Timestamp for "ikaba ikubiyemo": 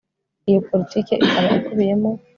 1.25-2.09